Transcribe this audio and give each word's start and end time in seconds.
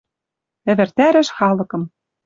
Ӹвӹртӓрӹш 0.71 1.29
халыкым. 1.37 1.83